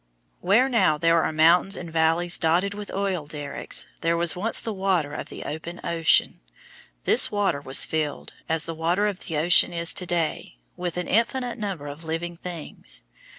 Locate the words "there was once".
3.99-4.59